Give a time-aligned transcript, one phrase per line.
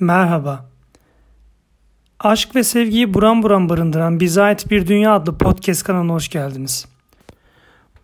[0.00, 0.66] Merhaba.
[2.20, 6.86] Aşk ve sevgiyi buram buram barındıran Bize Ait Bir Dünya adlı podcast kanalına hoş geldiniz.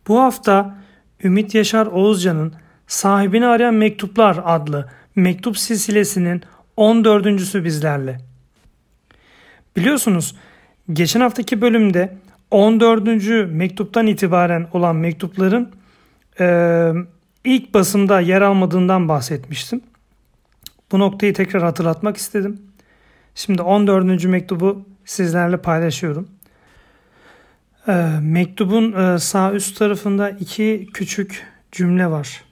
[0.09, 0.79] Bu hafta
[1.25, 2.53] Ümit Yaşar Oğuzcan'ın
[2.87, 6.43] Sahibini Arayan Mektuplar adlı mektup silsilesinin
[6.77, 8.19] 14.sü bizlerle.
[9.77, 10.37] Biliyorsunuz
[10.93, 12.17] geçen haftaki bölümde
[12.51, 13.07] 14.
[13.51, 15.71] mektuptan itibaren olan mektupların
[16.41, 16.93] e,
[17.45, 19.81] ilk basımda yer almadığından bahsetmiştim.
[20.93, 22.63] Bu noktayı tekrar hatırlatmak istedim.
[23.35, 24.25] Şimdi 14.
[24.25, 26.29] mektubu sizlerle paylaşıyorum.
[27.89, 27.93] E,
[28.23, 32.45] mektubun e, sağ üst tarafında iki küçük cümle var.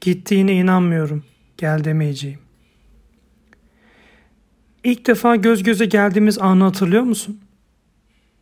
[0.00, 1.24] Gittiğine inanmıyorum,
[1.56, 2.38] gel demeyeceğim.
[4.84, 7.40] İlk defa göz göze geldiğimiz anı hatırlıyor musun?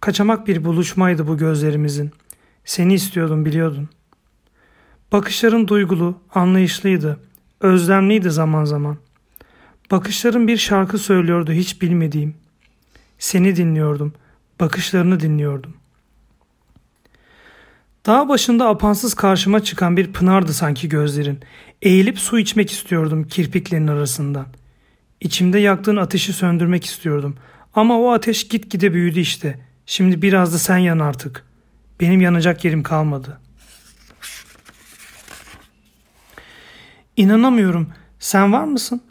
[0.01, 2.10] Kaçamak bir buluşmaydı bu gözlerimizin.
[2.65, 3.88] Seni istiyordum biliyordun.
[5.12, 7.21] Bakışların duygulu, anlayışlıydı,
[7.61, 8.97] özlemliydi zaman zaman.
[9.91, 12.35] Bakışların bir şarkı söylüyordu hiç bilmediğim.
[13.19, 14.13] Seni dinliyordum,
[14.61, 15.74] bakışlarını dinliyordum.
[18.07, 21.41] Dağ başında apansız karşıma çıkan bir pınardı sanki gözlerin.
[21.83, 24.46] Eğilip su içmek istiyordum kirpiklerin arasından.
[25.21, 27.37] İçimde yaktığın ateşi söndürmek istiyordum.
[27.74, 29.61] Ama o ateş gitgide büyüdü işte.
[29.87, 31.45] Şimdi biraz da sen yan artık.
[32.01, 33.41] Benim yanacak yerim kalmadı.
[37.16, 37.88] İnanamıyorum.
[38.18, 39.02] Sen var mısın?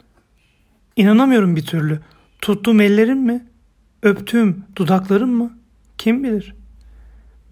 [0.96, 2.00] İnanamıyorum bir türlü.
[2.42, 3.44] Tuttuğum ellerin mi?
[4.02, 5.58] Öptüğüm dudakların mı?
[5.98, 6.54] Kim bilir?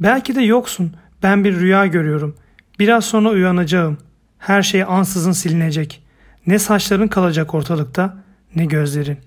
[0.00, 0.96] Belki de yoksun.
[1.22, 2.36] Ben bir rüya görüyorum.
[2.78, 3.98] Biraz sonra uyanacağım.
[4.38, 6.02] Her şey ansızın silinecek.
[6.46, 8.24] Ne saçların kalacak ortalıkta
[8.56, 9.18] ne gözlerin.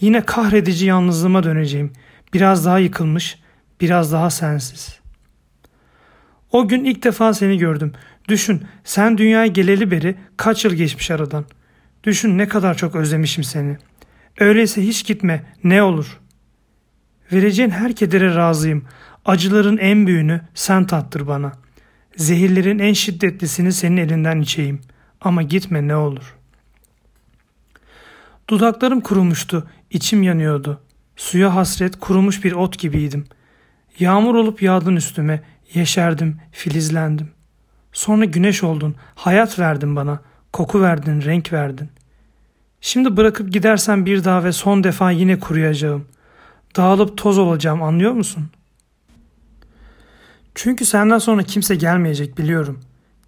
[0.00, 1.92] Yine kahredici yalnızlığıma döneceğim.
[2.34, 3.38] Biraz daha yıkılmış,
[3.80, 5.00] biraz daha sensiz.
[6.52, 7.92] O gün ilk defa seni gördüm.
[8.28, 11.44] Düşün sen dünyaya geleli beri kaç yıl geçmiş aradan.
[12.04, 13.76] Düşün ne kadar çok özlemişim seni.
[14.38, 16.20] Öyleyse hiç gitme ne olur.
[17.32, 18.84] Vereceğin her kedere razıyım.
[19.24, 21.52] Acıların en büyüğünü sen tattır bana.
[22.16, 24.80] Zehirlerin en şiddetlisini senin elinden içeyim.
[25.20, 26.36] Ama gitme ne olur.
[28.50, 30.80] Dudaklarım kurumuştu, içim yanıyordu.
[31.16, 33.24] Suya hasret kurumuş bir ot gibiydim.
[33.98, 35.42] Yağmur olup yağdın üstüme,
[35.74, 37.30] yeşerdim, filizlendim.
[37.94, 40.20] Sonra güneş oldun, hayat verdin bana,
[40.52, 41.88] koku verdin, renk verdin.
[42.80, 46.06] Şimdi bırakıp gidersen bir daha ve son defa yine kuruyacağım.
[46.76, 48.48] Dağılıp toz olacağım anlıyor musun?
[50.54, 52.80] Çünkü senden sonra kimse gelmeyecek biliyorum.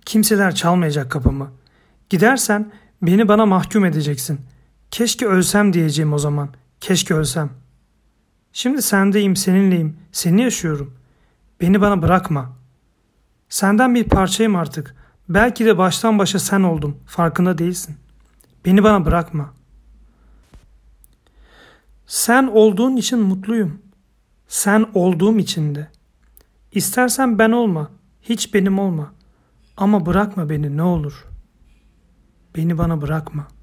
[0.05, 1.53] Kimseler çalmayacak kapımı.
[2.11, 2.73] Gidersen
[3.03, 4.41] beni bana mahkum edeceksin.
[4.91, 6.49] Keşke ölsem diyeceğim o zaman.
[6.81, 7.51] Keşke ölsem.
[8.53, 10.95] Şimdi sendeyim, seninleyim, seni yaşıyorum.
[11.61, 12.57] Beni bana bırakma.
[13.49, 14.97] Senden bir parçayım artık.
[15.29, 16.97] Belki de baştan başa sen oldum.
[17.07, 17.97] Farkında değilsin.
[18.65, 19.53] Beni bana bırakma.
[22.07, 23.83] Sen olduğun için mutluyum.
[24.49, 25.89] Sen olduğum için de.
[26.73, 27.91] İstersen ben olma.
[28.23, 29.13] Hiç benim olma.
[29.77, 31.27] Ama bırakma beni ne olur.
[32.57, 33.56] Beni bana bırakma.''